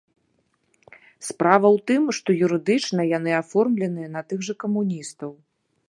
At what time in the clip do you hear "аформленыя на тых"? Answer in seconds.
3.43-4.39